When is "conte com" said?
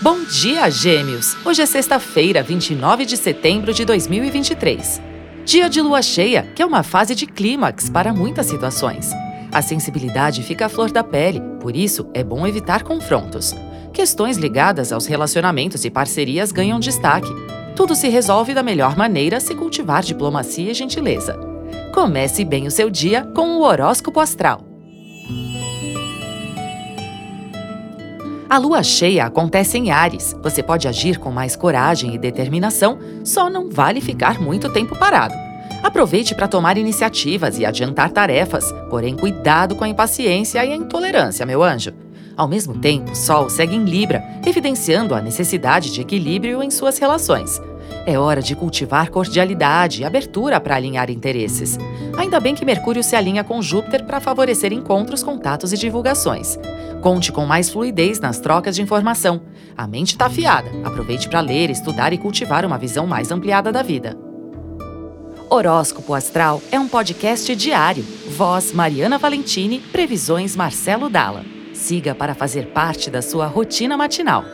57.00-57.46